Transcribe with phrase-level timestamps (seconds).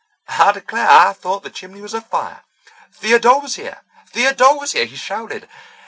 [0.39, 2.41] I declare, I thought the chimney was afire!
[2.91, 5.47] Theodosia, Theodosia!' he shouted.